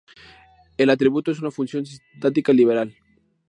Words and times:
El 0.77 0.89
atributo 0.89 1.29
es 1.29 1.37
una 1.41 1.51
función 1.51 1.85
sintáctica 1.85 2.51
liberal. 2.53 2.97